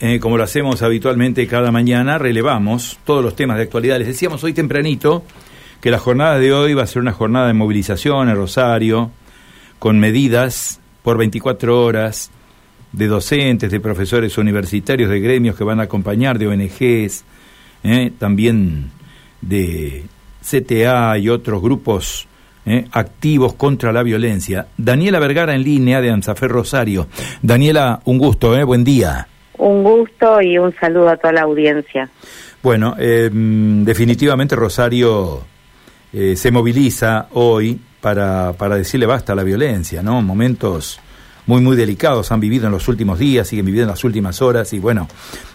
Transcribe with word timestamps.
eh, 0.00 0.20
como 0.20 0.36
lo 0.36 0.44
hacemos 0.44 0.82
habitualmente 0.82 1.46
cada 1.46 1.70
mañana, 1.72 2.18
relevamos 2.18 2.98
todos 3.04 3.24
los 3.24 3.34
temas 3.34 3.56
de 3.56 3.64
actualidad. 3.64 3.98
Les 3.98 4.08
decíamos 4.08 4.44
hoy 4.44 4.52
tempranito 4.52 5.24
que 5.80 5.90
la 5.90 5.98
jornada 5.98 6.38
de 6.38 6.52
hoy 6.52 6.74
va 6.74 6.82
a 6.82 6.86
ser 6.86 7.02
una 7.02 7.12
jornada 7.12 7.46
de 7.46 7.54
movilización 7.54 8.28
en 8.28 8.36
Rosario, 8.36 9.10
con 9.78 9.98
medidas 9.98 10.80
por 11.02 11.18
24 11.18 11.84
horas 11.84 12.30
de 12.92 13.06
docentes, 13.06 13.70
de 13.70 13.80
profesores 13.80 14.36
universitarios, 14.38 15.10
de 15.10 15.20
gremios 15.20 15.56
que 15.56 15.64
van 15.64 15.80
a 15.80 15.84
acompañar, 15.84 16.38
de 16.38 16.48
ONGs, 16.48 17.24
eh, 17.84 18.12
también 18.18 18.90
de 19.40 20.04
CTA 20.42 21.18
y 21.18 21.28
otros 21.28 21.62
grupos 21.62 22.26
eh, 22.64 22.86
activos 22.90 23.54
contra 23.54 23.92
la 23.92 24.02
violencia. 24.02 24.66
Daniela 24.76 25.20
Vergara 25.20 25.54
en 25.54 25.62
línea 25.62 26.00
de 26.00 26.10
Anzafer 26.10 26.50
Rosario. 26.50 27.06
Daniela, 27.42 28.00
un 28.04 28.18
gusto, 28.18 28.56
¿eh? 28.56 28.64
buen 28.64 28.82
día. 28.82 29.28
Un 29.58 29.82
gusto 29.82 30.40
y 30.40 30.58
un 30.58 30.74
saludo 30.78 31.10
a 31.10 31.16
toda 31.16 31.32
la 31.32 31.42
audiencia. 31.42 32.08
Bueno, 32.62 32.94
eh, 32.98 33.30
definitivamente 33.32 34.56
Rosario 34.56 35.44
eh, 36.12 36.36
se 36.36 36.50
moviliza 36.50 37.28
hoy 37.32 37.80
para, 38.00 38.52
para 38.52 38.76
decirle 38.76 39.06
basta 39.06 39.32
a 39.32 39.36
la 39.36 39.42
violencia, 39.42 40.02
¿no? 40.02 40.20
Momentos 40.22 41.00
muy, 41.46 41.60
muy 41.60 41.76
delicados 41.76 42.32
han 42.32 42.40
vivido 42.40 42.66
en 42.66 42.72
los 42.72 42.88
últimos 42.88 43.18
días, 43.18 43.48
siguen 43.48 43.66
viviendo 43.66 43.90
en 43.90 43.94
las 43.94 44.04
últimas 44.04 44.42
horas 44.42 44.72
y 44.72 44.78
bueno, 44.78 45.08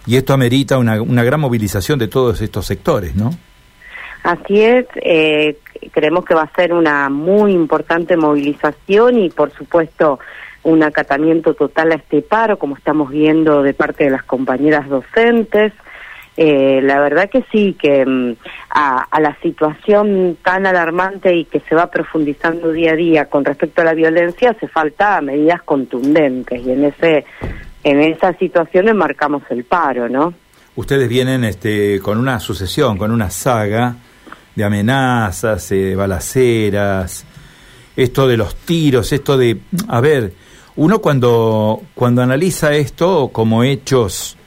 y 0.06 0.16
esto 0.16 0.34
amerita 0.34 0.78
una, 0.78 1.02
una 1.02 1.24
gran 1.24 1.40
movilización 1.40 2.00
de 2.00 2.08
todos 2.08 2.42
estos 2.42 2.66
sectores, 2.66 3.16
¿no? 3.16 3.32
Así 4.24 4.62
es, 4.62 4.86
eh, 5.04 5.58
creemos 5.92 6.26
que 6.26 6.36
va 6.36 6.44
a 6.44 6.56
ser 6.56 6.74
una 6.74 7.10
muy 7.10 7.54
importante 7.54 8.16
movilización 8.16 9.18
y 9.18 9.30
por 9.30 9.52
supuesto 9.52 10.20
un 10.64 10.84
acatamiento 10.84 11.54
total 11.54 11.92
a 11.92 11.96
este 11.96 12.22
paro, 12.22 12.58
como 12.58 12.76
estamos 12.76 13.10
viendo 13.10 13.64
de 13.64 13.74
parte 13.74 14.06
de 14.06 14.12
las 14.12 14.24
compañeras 14.24 14.88
docentes. 14.88 15.74
Eh, 16.38 16.80
la 16.82 17.00
verdad 17.00 17.30
que 17.30 17.44
sí, 17.52 17.76
que 17.80 18.06
mm, 18.06 18.36
a, 18.70 19.04
a, 19.04 19.20
la 19.20 19.36
situación 19.42 20.38
tan 20.44 20.66
alarmante 20.66 21.36
y 21.36 21.46
que 21.46 21.60
se 21.62 21.76
va 21.76 21.88
profundizando 21.88 22.72
día 22.72 22.94
a 22.94 22.96
día 22.96 23.26
con 23.26 23.44
respecto 23.44 23.82
a 23.82 23.86
la 23.86 23.94
violencia, 23.94 24.52
hace 24.52 24.68
falta 24.68 25.20
medidas 25.22 25.62
contundentes 25.64 26.66
y 26.66 26.72
en 26.72 26.86
ese 26.86 27.26
en 27.84 28.00
esa 28.02 28.34
situación 28.38 28.96
marcamos 28.96 29.44
el 29.50 29.64
paro, 29.64 30.08
¿no? 30.08 30.34
Ustedes 30.76 31.10
vienen 31.10 31.44
este, 31.44 32.00
con 32.00 32.18
una 32.18 32.40
sucesión, 32.40 32.98
con 32.98 33.12
una 33.12 33.30
saga 33.30 33.96
de 34.56 34.64
amenazas, 34.64 35.72
eh, 35.72 35.96
balaceras, 35.96 37.26
esto 37.96 38.28
de 38.28 38.38
los 38.38 38.56
tiros, 38.56 39.12
esto 39.12 39.38
de, 39.38 39.58
a 39.88 40.00
ver, 40.00 40.34
uno 40.76 41.00
cuando, 41.00 41.82
cuando 41.94 42.22
analiza 42.22 42.74
esto 42.74 43.30
como 43.32 43.64
hechos 43.64 44.38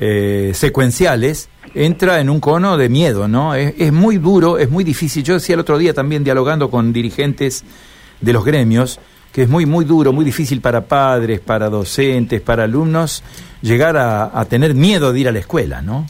eh, 0.00 0.52
secuenciales, 0.54 1.48
entra 1.74 2.20
en 2.20 2.30
un 2.30 2.40
cono 2.40 2.76
de 2.76 2.88
miedo, 2.88 3.28
¿no? 3.28 3.54
Es, 3.54 3.74
es, 3.78 3.92
muy 3.92 4.18
duro, 4.18 4.58
es 4.58 4.70
muy 4.70 4.84
difícil. 4.84 5.24
Yo 5.24 5.34
decía 5.34 5.54
el 5.54 5.60
otro 5.60 5.78
día 5.78 5.94
también 5.94 6.24
dialogando 6.24 6.70
con 6.70 6.92
dirigentes 6.92 7.64
de 8.20 8.32
los 8.32 8.44
gremios, 8.44 9.00
que 9.32 9.42
es 9.42 9.48
muy, 9.48 9.66
muy 9.66 9.84
duro, 9.84 10.12
muy 10.12 10.24
difícil 10.24 10.60
para 10.60 10.86
padres, 10.86 11.40
para 11.40 11.68
docentes, 11.68 12.40
para 12.40 12.64
alumnos, 12.64 13.22
llegar 13.62 13.96
a, 13.96 14.38
a 14.38 14.44
tener 14.44 14.74
miedo 14.74 15.12
de 15.12 15.20
ir 15.20 15.28
a 15.28 15.32
la 15.32 15.40
escuela, 15.40 15.82
¿no? 15.82 16.06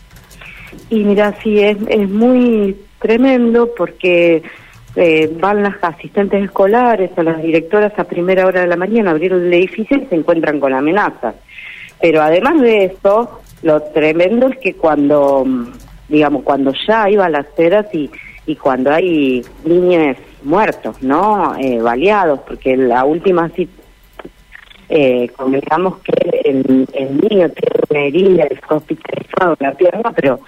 Y 0.90 1.04
mira, 1.04 1.36
sí, 1.42 1.60
es, 1.60 1.78
es 1.88 2.08
muy 2.08 2.76
tremendo 3.00 3.70
porque 3.76 4.42
eh, 4.96 5.30
van 5.40 5.62
las 5.62 5.74
asistentes 5.82 6.44
escolares 6.44 7.10
o 7.16 7.22
las 7.22 7.42
directoras 7.42 7.92
a 7.98 8.04
primera 8.04 8.46
hora 8.46 8.60
de 8.60 8.66
la 8.68 8.76
mañana 8.76 9.10
a 9.10 9.14
abrir 9.14 9.32
el 9.32 9.52
edificio 9.52 9.96
y 9.96 10.06
se 10.06 10.14
encuentran 10.14 10.60
con 10.60 10.72
amenazas. 10.72 11.34
Pero 12.00 12.22
además 12.22 12.60
de 12.60 12.84
eso, 12.84 13.40
lo 13.62 13.80
tremendo 13.82 14.48
es 14.48 14.58
que 14.58 14.74
cuando, 14.74 15.44
digamos, 16.08 16.42
cuando 16.42 16.72
ya 16.86 17.04
hay 17.04 17.16
balaceras 17.16 17.86
y, 17.92 18.10
y 18.46 18.56
cuando 18.56 18.92
hay 18.92 19.44
niños 19.64 20.16
muertos, 20.42 21.02
¿no? 21.02 21.56
Eh, 21.56 21.80
baleados, 21.80 22.40
porque 22.40 22.76
la 22.76 23.04
última 23.04 23.50
eh, 24.88 25.28
comentamos 25.36 25.98
que 25.98 26.40
el, 26.44 26.86
el 26.92 27.16
niño 27.16 27.48
tiene 27.48 27.80
una 27.88 28.00
herida, 28.00 28.44
está 28.44 28.74
hospitalizado 28.76 29.56
en 29.58 29.66
la 29.66 29.74
pierna, 29.74 30.12
pero 30.14 30.40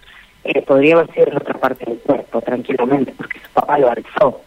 eh, 0.46 0.62
podría 0.62 0.94
haber 0.94 1.12
sido 1.12 1.26
en 1.26 1.36
otra 1.38 1.54
parte 1.54 1.84
del 1.84 1.98
cuerpo, 1.98 2.40
tranquilamente, 2.40 3.12
porque 3.16 3.40
su 3.40 3.50
papá 3.52 3.78
lo 3.78 3.90
alzó. 3.90 4.40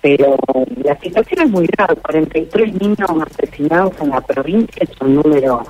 Pero 0.00 0.36
la 0.82 0.98
situación 0.98 1.42
es 1.42 1.50
muy 1.50 1.66
grave, 1.68 1.94
43 1.94 2.80
niños 2.80 3.10
asesinados 3.30 3.92
en 4.00 4.10
la 4.10 4.20
provincia, 4.20 4.82
es 4.82 5.00
un 5.00 5.14
número 5.14 5.62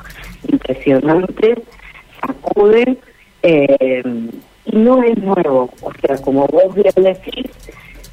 impresionante, 0.50 1.62
sacude, 2.18 2.96
eh, 3.42 4.02
y 4.64 4.76
no 4.76 5.02
es 5.02 5.18
nuevo, 5.18 5.68
o 5.82 5.92
sea, 6.00 6.16
como 6.22 6.46
vos 6.46 6.74
bien 6.74 6.94
decís, 6.96 7.50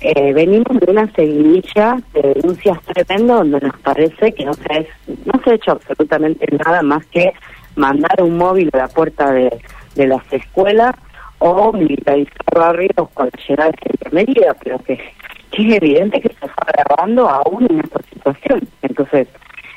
eh, 0.01 0.33
venimos 0.33 0.77
de 0.79 0.91
una 0.91 1.09
seguidilla 1.13 2.01
de 2.13 2.33
denuncias 2.33 2.81
tremendas 2.83 3.37
donde 3.37 3.59
nos 3.61 3.79
parece 3.79 4.33
que 4.33 4.43
no 4.43 4.53
se, 4.55 4.79
es, 4.79 4.87
no 5.25 5.41
se 5.43 5.51
ha 5.51 5.53
hecho 5.53 5.71
absolutamente 5.71 6.45
nada 6.65 6.81
más 6.81 7.05
que 7.07 7.31
mandar 7.75 8.21
un 8.21 8.37
móvil 8.37 8.69
a 8.73 8.77
la 8.77 8.87
puerta 8.89 9.31
de 9.31 10.07
las 10.07 10.33
escuelas 10.33 10.95
o 11.39 11.71
militarizar 11.73 12.45
barrios 12.53 13.09
con 13.13 13.29
llegar 13.47 13.67
a 13.67 13.69
esa 13.69 14.09
medida, 14.11 14.55
pero 14.63 14.79
que, 14.79 14.93
es 14.93 15.73
evidente 15.73 16.21
que 16.21 16.29
se 16.29 16.45
está 16.45 16.53
agravando 16.57 17.27
aún 17.27 17.67
en 17.69 17.79
esta 17.81 18.01
situación. 18.03 18.61
Entonces, 18.81 19.27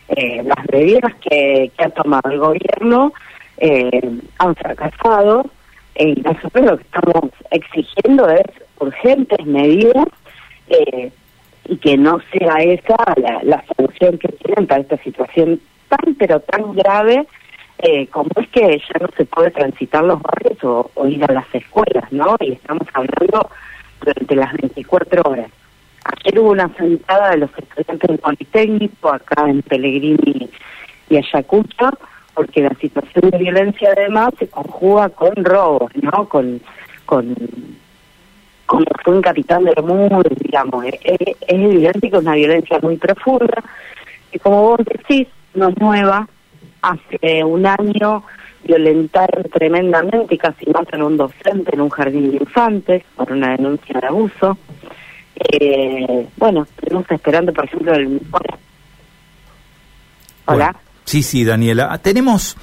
eh, 0.09 0.43
las 0.45 0.71
medidas 0.71 1.13
que, 1.29 1.73
ha 1.79 1.91
tomado 1.91 2.31
el 2.31 2.39
gobierno 2.39 3.13
eh, 3.57 4.19
han 4.39 4.55
fracasado 4.55 5.51
y 5.97 6.15
nosotros 6.21 6.65
lo 6.65 6.77
que 6.79 6.85
estamos 6.85 7.31
exigiendo 7.51 8.29
es 8.29 8.45
urgentes 8.79 9.45
medidas 9.47 10.07
eh, 10.69 11.11
y 11.67 11.77
que 11.77 11.97
no 11.97 12.21
sea 12.33 12.63
esa 12.63 12.97
la, 13.17 13.41
la 13.43 13.65
solución 13.77 14.19
que 14.19 14.29
tienen 14.29 14.67
para 14.67 14.81
esta 14.81 14.97
situación 14.99 15.61
tan 15.89 16.15
pero 16.15 16.41
tan 16.41 16.75
grave 16.75 17.27
eh, 17.83 18.07
como 18.07 18.31
es 18.37 18.49
que 18.51 18.79
ya 18.79 19.01
no 19.01 19.09
se 19.17 19.25
puede 19.25 19.51
transitar 19.51 20.05
los 20.05 20.23
barrios 20.23 20.57
o, 20.63 21.07
ir 21.09 21.25
a 21.25 21.33
las 21.33 21.53
escuelas, 21.53 22.11
¿no? 22.13 22.37
Y 22.39 22.53
estamos 22.53 22.87
hablando 22.95 23.51
durante 24.01 24.37
las 24.37 24.53
24 24.53 25.23
horas. 25.25 25.51
Ayer 26.05 26.39
hubo 26.39 26.53
una 26.53 26.73
sentada 26.77 27.31
de 27.31 27.39
los 27.39 27.51
estudiantes 27.59 28.09
del 28.09 28.19
Politécnico 28.19 29.13
acá 29.13 29.49
en 29.49 29.63
Pellegrini 29.63 30.49
y 31.11 31.17
Ayacucho, 31.17 31.91
porque 32.35 32.63
la 32.63 32.75
situación 32.77 33.31
de 33.31 33.39
violencia 33.39 33.91
además 33.97 34.31
se 34.39 34.49
conjuga 34.49 35.09
con 35.09 35.35
robos, 35.45 35.91
¿no? 35.97 36.29
Con, 36.29 36.61
con 37.05 37.35
como 38.67 38.85
fue 39.05 39.15
un 39.17 39.23
capitán 39.23 39.65
del 39.65 39.83
mundo, 39.83 40.23
digamos. 40.39 40.85
Es, 40.85 41.01
es, 41.03 41.37
evidente 41.49 42.11
que 42.11 42.17
es 42.17 42.23
una 42.23 42.35
violencia 42.35 42.79
muy 42.81 42.97
profunda 42.97 43.63
y 44.33 44.39
como 44.39 44.63
vos 44.63 44.81
decís, 44.87 45.27
no 45.55 45.69
es 45.69 45.77
nueva, 45.79 46.29
hace 46.83 47.45
un 47.45 47.67
año 47.67 48.25
violentaron 48.65 49.45
tremendamente 49.45 50.35
y 50.35 50.39
casi 50.39 50.67
matan 50.71 51.01
a 51.01 51.07
un 51.07 51.17
docente 51.17 51.71
en 51.73 51.81
un 51.81 51.91
jardín 51.91 52.31
de 52.31 52.37
infantes 52.37 53.03
por 53.17 53.33
una 53.33 53.57
denuncia 53.57 53.99
de 53.99 54.07
abuso. 54.07 54.59
Eh, 55.37 56.29
bueno, 56.37 56.67
estamos 56.77 57.11
esperando, 57.11 57.53
por 57.53 57.65
ejemplo, 57.65 57.95
el... 57.95 58.21
Hola. 58.31 58.59
Hola. 60.45 60.77
Bueno, 60.77 60.92
sí, 61.05 61.23
sí, 61.23 61.45
Daniela. 61.45 61.99
Tenemos 61.99 62.57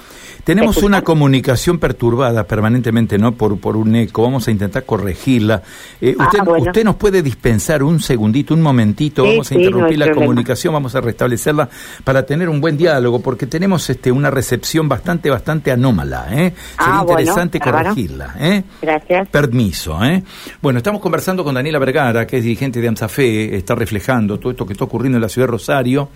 tenemos 0.44 0.78
una 0.78 1.02
comunicación 1.02 1.78
perturbada 1.78 2.44
permanentemente, 2.44 3.18
¿no? 3.18 3.32
Por, 3.32 3.58
por 3.60 3.76
un 3.76 3.94
eco. 3.94 4.22
Vamos 4.22 4.48
a 4.48 4.50
intentar 4.50 4.84
corregirla. 4.84 5.62
Eh, 6.00 6.16
usted, 6.18 6.38
ah, 6.40 6.44
bueno. 6.44 6.64
usted 6.64 6.84
nos 6.84 6.96
puede 6.96 7.22
dispensar 7.22 7.82
un 7.82 8.00
segundito, 8.00 8.54
un 8.54 8.62
momentito. 8.62 9.22
Sí, 9.22 9.30
vamos 9.30 9.50
a 9.50 9.54
interrumpir 9.54 9.92
sí, 9.92 9.94
no 9.94 9.98
la 10.00 10.06
problema. 10.06 10.26
comunicación, 10.26 10.74
vamos 10.74 10.94
a 10.94 11.00
restablecerla 11.00 11.68
para 12.04 12.24
tener 12.24 12.48
un 12.48 12.60
buen 12.60 12.76
diálogo, 12.76 13.20
porque 13.20 13.46
tenemos 13.46 13.88
este 13.90 14.10
una 14.10 14.30
recepción 14.30 14.88
bastante, 14.88 15.30
bastante 15.30 15.70
anómala. 15.70 16.26
¿eh? 16.30 16.52
Sería 16.78 16.98
ah, 16.98 17.04
interesante 17.06 17.58
bueno, 17.58 17.78
corregirla. 17.78 18.34
¿eh? 18.38 18.62
Gracias. 18.80 19.28
Permiso. 19.28 20.02
¿eh? 20.04 20.22
Bueno, 20.62 20.78
estamos 20.78 21.00
conversando 21.00 21.44
con 21.44 21.54
Daniela 21.54 21.78
Vergara, 21.78 22.26
que 22.26 22.38
es 22.38 22.44
dirigente 22.44 22.80
de 22.80 22.88
AMSAFE, 22.88 23.56
está 23.56 23.74
reflejando 23.74 24.38
todo 24.38 24.50
esto 24.50 24.66
que 24.66 24.72
está 24.72 24.84
ocurriendo 24.84 25.18
en 25.18 25.22
la 25.22 25.28
ciudad 25.28 25.48
de 25.48 25.52
Rosario 25.52 26.08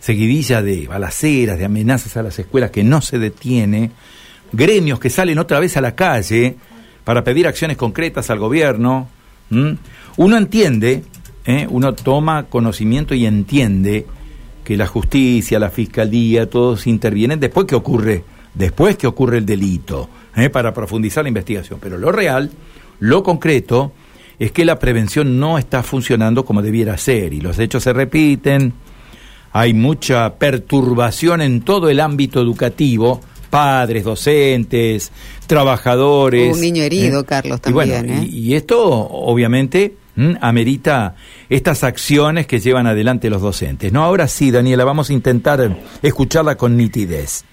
seguidilla 0.00 0.62
de 0.62 0.86
balaceras, 0.86 1.58
de 1.58 1.64
amenazas 1.64 2.16
a 2.16 2.22
las 2.22 2.38
escuelas 2.38 2.70
que 2.70 2.84
no 2.84 3.00
se 3.00 3.18
detiene, 3.18 3.90
gremios 4.52 5.00
que 5.00 5.10
salen 5.10 5.38
otra 5.38 5.60
vez 5.60 5.76
a 5.76 5.80
la 5.80 5.94
calle 5.94 6.56
para 7.04 7.24
pedir 7.24 7.46
acciones 7.46 7.76
concretas 7.76 8.30
al 8.30 8.38
gobierno. 8.38 9.08
Uno 9.50 10.36
entiende, 10.36 11.02
¿eh? 11.44 11.66
uno 11.70 11.94
toma 11.94 12.44
conocimiento 12.44 13.14
y 13.14 13.26
entiende 13.26 14.06
que 14.64 14.76
la 14.76 14.86
justicia, 14.86 15.58
la 15.58 15.70
fiscalía, 15.70 16.48
todos 16.48 16.86
intervienen 16.86 17.40
después 17.40 17.66
que 17.66 17.74
ocurre, 17.74 18.24
después 18.52 18.96
que 18.96 19.06
ocurre 19.06 19.38
el 19.38 19.46
delito, 19.46 20.10
¿eh? 20.36 20.50
para 20.50 20.74
profundizar 20.74 21.24
la 21.24 21.28
investigación. 21.28 21.78
Pero 21.80 21.96
lo 21.96 22.12
real, 22.12 22.50
lo 23.00 23.22
concreto, 23.22 23.92
es 24.38 24.52
que 24.52 24.64
la 24.64 24.78
prevención 24.78 25.40
no 25.40 25.58
está 25.58 25.82
funcionando 25.82 26.44
como 26.44 26.62
debiera 26.62 26.96
ser 26.98 27.32
y 27.32 27.40
los 27.40 27.58
hechos 27.58 27.82
se 27.82 27.92
repiten, 27.92 28.72
hay 29.52 29.74
mucha 29.74 30.34
perturbación 30.34 31.40
en 31.40 31.62
todo 31.62 31.88
el 31.88 32.00
ámbito 32.00 32.40
educativo, 32.40 33.20
padres, 33.50 34.04
docentes, 34.04 35.12
trabajadores. 35.46 36.54
Un 36.54 36.60
niño 36.60 36.82
herido, 36.82 37.24
Carlos, 37.24 37.60
también. 37.60 37.88
Y, 37.88 38.08
bueno, 38.08 38.22
y, 38.24 38.54
esto, 38.54 38.80
obviamente, 38.80 39.94
amerita 40.40 41.14
estas 41.48 41.84
acciones 41.84 42.46
que 42.46 42.60
llevan 42.60 42.86
adelante 42.86 43.30
los 43.30 43.42
docentes. 43.42 43.92
No, 43.92 44.04
ahora 44.04 44.28
sí, 44.28 44.50
Daniela, 44.50 44.84
vamos 44.84 45.10
a 45.10 45.12
intentar 45.12 45.76
escucharla 46.02 46.56
con 46.56 46.76
nitidez. 46.76 47.44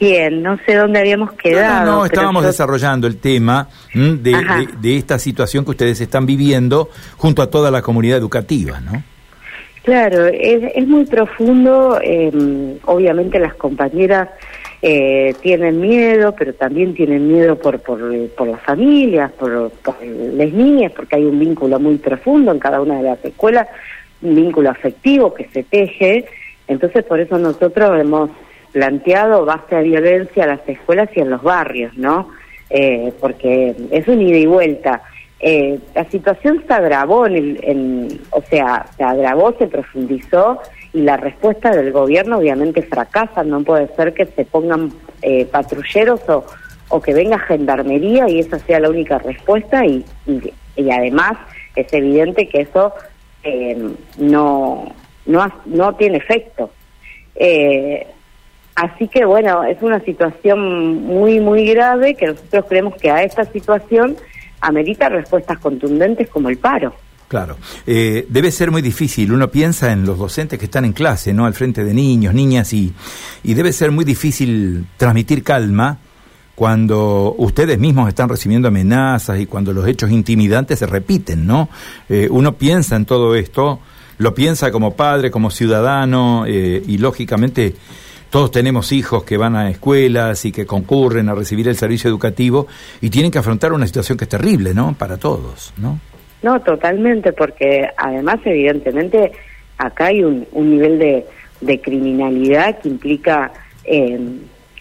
Bien, 0.00 0.42
no 0.42 0.56
sé 0.64 0.76
dónde 0.76 1.00
habíamos 1.00 1.32
quedado. 1.32 1.86
No, 1.86 1.96
no, 1.98 2.04
estábamos 2.06 2.44
desarrollando 2.44 3.08
el 3.08 3.16
tema 3.16 3.68
de, 3.92 4.96
esta 4.96 5.18
situación 5.18 5.64
que 5.64 5.72
ustedes 5.72 6.00
están 6.00 6.24
viviendo 6.24 6.88
junto 7.16 7.42
a 7.42 7.50
toda 7.50 7.70
la 7.72 7.82
comunidad 7.82 8.18
educativa, 8.18 8.80
¿no? 8.80 9.02
Claro, 9.88 10.26
es, 10.26 10.86
muy 10.86 11.06
profundo. 11.06 11.98
Em, 12.02 12.76
obviamente 12.84 13.38
las 13.38 13.54
compañeras 13.54 14.28
eh, 14.82 15.34
tienen 15.40 15.80
miedo, 15.80 16.34
pero 16.38 16.52
también 16.52 16.92
tienen 16.92 17.26
miedo 17.26 17.56
por, 17.56 17.80
por, 17.80 17.98
por 18.36 18.48
las 18.48 18.60
familias, 18.60 19.32
por, 19.32 19.70
por 19.70 19.94
las 20.04 20.52
niñas, 20.52 20.92
porque 20.92 21.16
hay 21.16 21.24
un 21.24 21.38
vínculo 21.38 21.80
muy 21.80 21.96
profundo 21.96 22.52
en 22.52 22.58
cada 22.58 22.82
una 22.82 22.98
de 22.98 23.04
las 23.04 23.24
escuelas, 23.24 23.66
un 24.20 24.34
vínculo 24.34 24.68
afectivo 24.68 25.32
que 25.32 25.48
se 25.48 25.62
teje. 25.62 26.26
Entonces, 26.66 27.02
por 27.04 27.20
eso 27.20 27.38
nosotros 27.38 27.98
hemos 27.98 28.28
planteado 28.72 29.46
base 29.46 29.74
a 29.74 29.80
violencia 29.80 30.44
a 30.44 30.48
las 30.48 30.68
escuelas 30.68 31.08
y 31.14 31.20
en 31.20 31.30
los 31.30 31.42
barrios, 31.42 31.96
¿no? 31.96 32.28
Eh, 32.68 33.10
porque 33.20 33.74
es 33.90 34.06
un 34.06 34.20
ida 34.20 34.36
y 34.36 34.44
vuelta. 34.44 35.00
Eh, 35.40 35.78
la 35.94 36.04
situación 36.10 36.64
se 36.66 36.72
agravó, 36.72 37.26
en, 37.26 38.20
o 38.30 38.42
sea, 38.42 38.86
se 38.96 39.04
agravó, 39.04 39.54
se 39.56 39.68
profundizó 39.68 40.60
y 40.92 41.02
la 41.02 41.16
respuesta 41.16 41.70
del 41.70 41.92
gobierno 41.92 42.38
obviamente 42.38 42.82
fracasa. 42.82 43.44
No 43.44 43.62
puede 43.62 43.88
ser 43.94 44.14
que 44.14 44.26
se 44.26 44.44
pongan 44.44 44.92
eh, 45.22 45.44
patrulleros 45.46 46.20
o, 46.28 46.44
o 46.88 47.00
que 47.00 47.14
venga 47.14 47.38
gendarmería 47.38 48.28
y 48.28 48.40
esa 48.40 48.58
sea 48.58 48.80
la 48.80 48.90
única 48.90 49.18
respuesta 49.18 49.84
y, 49.84 50.04
y, 50.26 50.90
además 50.90 51.32
es 51.76 51.92
evidente 51.92 52.48
que 52.48 52.62
eso 52.62 52.92
no, 54.18 54.92
no, 55.26 55.52
no 55.66 55.94
tiene 55.94 56.18
efecto. 56.18 56.70
Eh, 57.36 58.06
Así 58.78 59.08
que 59.08 59.24
bueno, 59.24 59.64
es 59.64 59.82
una 59.82 59.98
situación 60.04 61.02
muy, 61.02 61.40
muy 61.40 61.66
grave 61.66 62.14
que 62.14 62.28
nosotros 62.28 62.66
creemos 62.68 62.94
que 62.94 63.10
a 63.10 63.24
esta 63.24 63.44
situación 63.44 64.16
amerita 64.60 65.08
respuestas 65.08 65.58
contundentes 65.58 66.28
como 66.28 66.48
el 66.48 66.58
paro. 66.58 66.94
Claro, 67.28 67.58
eh, 67.86 68.26
debe 68.30 68.50
ser 68.50 68.70
muy 68.70 68.80
difícil. 68.80 69.32
Uno 69.32 69.50
piensa 69.50 69.92
en 69.92 70.06
los 70.06 70.18
docentes 70.18 70.58
que 70.58 70.64
están 70.64 70.86
en 70.86 70.92
clase, 70.92 71.34
¿no? 71.34 71.44
Al 71.44 71.52
frente 71.52 71.84
de 71.84 71.92
niños, 71.92 72.32
niñas, 72.32 72.72
y, 72.72 72.92
y 73.42 73.54
debe 73.54 73.72
ser 73.72 73.90
muy 73.90 74.06
difícil 74.06 74.86
transmitir 74.96 75.42
calma 75.42 75.98
cuando 76.54 77.36
ustedes 77.38 77.78
mismos 77.78 78.08
están 78.08 78.28
recibiendo 78.28 78.66
amenazas 78.66 79.38
y 79.38 79.46
cuando 79.46 79.72
los 79.72 79.86
hechos 79.86 80.10
intimidantes 80.10 80.80
se 80.80 80.86
repiten, 80.86 81.46
¿no? 81.46 81.68
Eh, 82.08 82.28
uno 82.30 82.54
piensa 82.54 82.96
en 82.96 83.04
todo 83.04 83.36
esto, 83.36 83.78
lo 84.16 84.34
piensa 84.34 84.72
como 84.72 84.96
padre, 84.96 85.30
como 85.30 85.50
ciudadano, 85.50 86.46
eh, 86.48 86.82
y 86.84 86.98
lógicamente 86.98 87.76
todos 88.30 88.50
tenemos 88.50 88.92
hijos 88.92 89.24
que 89.24 89.36
van 89.36 89.56
a 89.56 89.70
escuelas 89.70 90.44
y 90.44 90.52
que 90.52 90.66
concurren 90.66 91.28
a 91.28 91.34
recibir 91.34 91.68
el 91.68 91.76
servicio 91.76 92.08
educativo 92.10 92.66
y 93.00 93.10
tienen 93.10 93.30
que 93.30 93.38
afrontar 93.38 93.72
una 93.72 93.86
situación 93.86 94.18
que 94.18 94.24
es 94.24 94.28
terrible, 94.28 94.74
¿no? 94.74 94.94
Para 94.98 95.16
todos, 95.16 95.72
¿no? 95.78 95.98
No, 96.42 96.60
totalmente, 96.60 97.32
porque 97.32 97.88
además, 97.96 98.38
evidentemente, 98.44 99.32
acá 99.76 100.06
hay 100.06 100.22
un, 100.22 100.46
un 100.52 100.70
nivel 100.70 100.98
de, 100.98 101.80
criminalidad 101.80 102.78
que 102.78 102.88
implica 102.88 103.52
eh, 103.84 104.18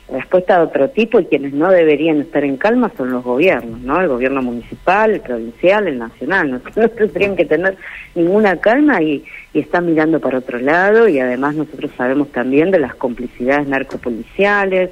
respuesta 0.09 0.57
de 0.57 0.63
otro 0.65 0.89
tipo 0.89 1.19
y 1.19 1.25
quienes 1.25 1.53
no 1.53 1.69
deberían 1.69 2.21
estar 2.21 2.43
en 2.43 2.57
calma 2.57 2.91
son 2.95 3.11
los 3.11 3.23
gobiernos, 3.23 3.81
¿no? 3.81 3.99
El 3.99 4.07
gobierno 4.07 4.41
municipal, 4.41 5.11
el 5.11 5.21
provincial, 5.21 5.87
el 5.87 5.97
nacional. 5.97 6.51
No, 6.51 6.61
no 6.75 6.89
tendrían 6.89 7.35
que 7.35 7.45
tener 7.45 7.75
ninguna 8.15 8.57
calma 8.57 9.01
y, 9.01 9.23
y 9.53 9.59
están 9.59 9.85
mirando 9.85 10.19
para 10.19 10.37
otro 10.37 10.59
lado 10.59 11.07
y 11.07 11.19
además 11.19 11.55
nosotros 11.55 11.91
sabemos 11.97 12.31
también 12.31 12.71
de 12.71 12.79
las 12.79 12.95
complicidades 12.95 13.67
narcopoliciales. 13.67 14.91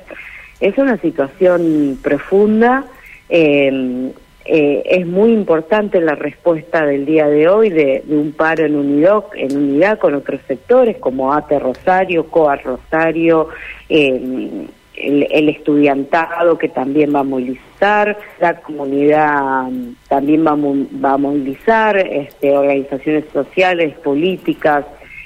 Es 0.60 0.78
una 0.78 0.98
situación 0.98 1.98
profunda. 2.02 2.86
Eh, 3.30 4.12
eh, 4.48 4.84
es 4.86 5.08
muy 5.08 5.32
importante 5.32 6.00
la 6.00 6.14
respuesta 6.14 6.86
del 6.86 7.08
día 7.08 7.28
de 7.28 7.48
hoy 7.50 7.70
de, 7.70 8.04
un 8.08 8.32
paro 8.32 8.64
en 8.64 8.76
unidad 8.76 9.98
con 9.98 10.14
otros 10.14 10.40
sectores 10.48 10.98
como 10.98 11.34
ATE 11.34 11.58
Rosario, 11.58 12.28
COA 12.28 12.58
Rosario, 12.58 13.50
eh, 13.90 14.68
el, 14.98 15.50
estudiantado 15.50 16.58
que 16.58 16.70
también 16.70 17.14
va 17.14 17.20
a 17.20 17.24
movilizar, 17.24 18.18
la 18.40 18.56
comunidad 18.62 19.70
también 20.08 20.46
va, 20.46 20.56
va 20.56 21.14
a 21.14 21.18
movilizar, 21.18 21.98
este, 21.98 22.56
organizaciones 22.56 23.26
sociales, 23.32 23.96
políticas, 24.04 24.86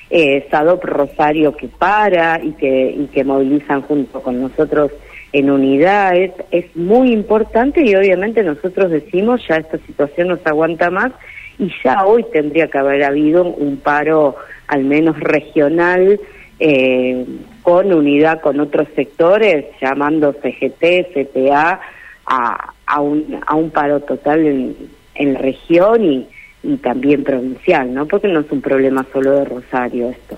eh, 0.09 0.47
SADOP 0.49 0.83
Rosario 0.85 1.55
que 1.55 1.67
para 1.67 2.43
y 2.43 2.53
que, 2.53 2.91
y 2.91 3.07
que 3.07 3.23
movilizan 3.23 3.81
junto 3.83 4.21
con 4.21 4.41
nosotros 4.41 4.91
en 5.33 5.51
unidad. 5.51 6.15
Es, 6.15 6.31
es 6.51 6.75
muy 6.75 7.11
importante 7.11 7.83
y 7.83 7.95
obviamente 7.95 8.43
nosotros 8.43 8.89
decimos 8.89 9.41
ya 9.47 9.57
esta 9.57 9.77
situación 9.85 10.29
nos 10.29 10.45
aguanta 10.45 10.89
más 10.89 11.11
y 11.59 11.71
ya 11.83 12.05
hoy 12.05 12.25
tendría 12.31 12.67
que 12.67 12.77
haber 12.77 13.03
habido 13.03 13.43
un 13.43 13.77
paro 13.77 14.35
al 14.67 14.83
menos 14.83 15.19
regional 15.19 16.19
eh, 16.59 17.25
con 17.69 17.93
unidad 17.93 18.41
con 18.41 18.59
otros 18.59 18.87
sectores, 18.95 19.65
llamando 19.79 20.33
CGT, 20.33 21.13
CTA, 21.13 21.79
a, 22.25 22.73
a, 22.87 22.99
un, 22.99 23.39
a 23.45 23.53
un 23.53 23.69
paro 23.69 23.99
total 23.99 24.43
en, 24.43 24.75
en 25.13 25.33
la 25.33 25.39
región 25.39 26.03
y, 26.03 26.27
y 26.63 26.77
también 26.77 27.23
provincial, 27.23 27.93
¿no? 27.93 28.07
Porque 28.07 28.27
no 28.27 28.39
es 28.39 28.51
un 28.51 28.59
problema 28.59 29.05
solo 29.13 29.33
de 29.33 29.45
Rosario 29.45 30.09
esto. 30.09 30.35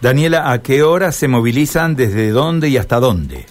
Daniela, 0.00 0.52
¿a 0.52 0.62
qué 0.62 0.84
hora 0.84 1.10
se 1.10 1.26
movilizan? 1.26 1.96
¿Desde 1.96 2.30
dónde 2.30 2.68
y 2.68 2.76
hasta 2.76 3.00
dónde? 3.00 3.46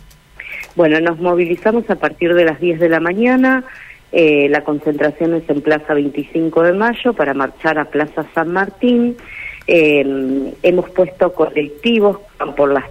Bueno, 0.78 1.02
nos 1.02 1.20
movilizamos 1.20 1.90
a 1.90 1.96
partir 1.96 2.34
de 2.34 2.46
las 2.46 2.62
10 2.62 2.80
de 2.80 2.88
la 2.88 3.02
mañana. 3.02 3.66
Eh, 4.14 4.48
la 4.50 4.64
concentración 4.64 5.34
es 5.34 5.44
en 5.50 5.62
Plaza 5.62 5.94
25 5.94 6.64
de 6.64 6.72
Mayo 6.72 7.12
para 7.12 7.34
marchar 7.34 7.78
a 7.78 7.84
Plaza 7.84 8.26
San 8.34 8.54
Martín. 8.54 9.18
Eh, 9.68 10.54
hemos 10.64 10.90
puesto 10.92 11.34
colectivos, 11.34 12.20
por 12.56 12.72
las, 12.72 12.86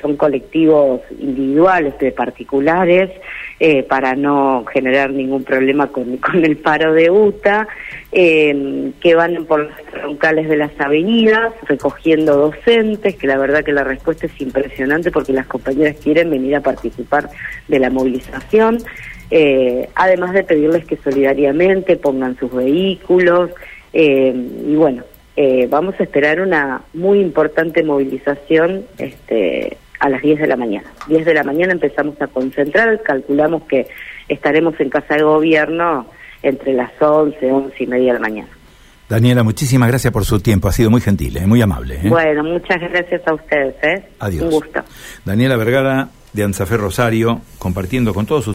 son 0.00 0.16
colectivos 0.16 1.02
individuales, 1.10 1.98
de 1.98 2.10
particulares, 2.12 3.10
eh, 3.60 3.82
para 3.82 4.16
no 4.16 4.64
generar 4.72 5.10
ningún 5.10 5.44
problema 5.44 5.88
con, 5.88 6.16
con 6.18 6.44
el 6.44 6.56
paro 6.56 6.94
de 6.94 7.10
UTA, 7.10 7.68
eh, 8.12 8.92
que 9.00 9.14
van 9.14 9.44
por 9.46 9.60
los 9.60 9.76
troncales 9.90 10.48
de 10.48 10.56
las 10.56 10.72
avenidas 10.80 11.52
recogiendo 11.66 12.36
docentes, 12.36 13.16
que 13.16 13.26
la 13.26 13.38
verdad 13.38 13.64
que 13.64 13.72
la 13.72 13.84
respuesta 13.84 14.26
es 14.26 14.40
impresionante 14.40 15.10
porque 15.10 15.32
las 15.32 15.46
compañeras 15.46 15.96
quieren 16.02 16.30
venir 16.30 16.56
a 16.56 16.60
participar 16.60 17.30
de 17.68 17.78
la 17.78 17.90
movilización. 17.90 18.78
Eh, 19.30 19.88
además 19.94 20.34
de 20.34 20.44
pedirles 20.44 20.84
que 20.84 20.98
solidariamente 20.98 21.96
pongan 21.96 22.36
sus 22.36 22.52
vehículos 22.52 23.50
eh, 23.94 24.34
y 24.66 24.74
bueno, 24.74 25.04
eh, 25.36 25.66
vamos 25.70 25.94
a 25.98 26.02
esperar 26.02 26.40
una 26.40 26.82
muy 26.92 27.20
importante 27.20 27.82
movilización 27.82 28.84
este, 28.98 29.78
a 29.98 30.08
las 30.08 30.22
10 30.22 30.40
de 30.40 30.46
la 30.46 30.56
mañana. 30.56 30.92
10 31.08 31.24
de 31.24 31.34
la 31.34 31.44
mañana 31.44 31.72
empezamos 31.72 32.20
a 32.20 32.26
concentrar, 32.26 33.02
calculamos 33.02 33.62
que 33.64 33.86
estaremos 34.28 34.78
en 34.80 34.90
casa 34.90 35.14
de 35.14 35.22
gobierno 35.22 36.06
entre 36.42 36.72
las 36.74 36.90
11, 37.00 37.52
11 37.52 37.84
y 37.84 37.86
media 37.86 38.12
de 38.12 38.18
la 38.18 38.28
mañana. 38.28 38.48
Daniela, 39.08 39.42
muchísimas 39.42 39.88
gracias 39.88 40.12
por 40.12 40.24
su 40.24 40.40
tiempo, 40.40 40.68
ha 40.68 40.72
sido 40.72 40.90
muy 40.90 41.00
gentil, 41.00 41.36
¿eh? 41.36 41.46
muy 41.46 41.60
amable. 41.60 41.96
¿eh? 41.96 42.08
Bueno, 42.08 42.42
muchas 42.44 42.80
gracias 42.80 43.20
a 43.26 43.34
ustedes. 43.34 43.74
¿eh? 43.82 44.08
Adiós. 44.18 44.44
Un 44.44 44.50
gusto. 44.50 44.82
Daniela 45.24 45.56
Vergara, 45.56 46.08
de 46.32 46.42
Anzafé 46.42 46.78
Rosario, 46.78 47.42
compartiendo 47.58 48.14
con 48.14 48.26
todos 48.26 48.42
sus 48.44 48.50